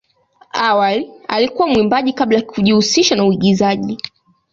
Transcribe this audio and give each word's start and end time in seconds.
Awali 0.53 1.09
alikuwa 1.27 1.67
mwimbaji 1.67 2.13
kabla 2.13 2.37
ya 2.39 2.45
kujihusisha 2.45 3.15
na 3.15 3.25
uigizaji. 3.25 3.97